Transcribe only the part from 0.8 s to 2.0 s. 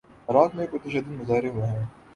تشدد مظاہرے ہوئے ہیں۔